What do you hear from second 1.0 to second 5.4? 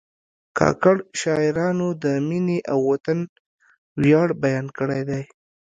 شاعرانو د مینې او وطن ویاړ بیان کړی دی.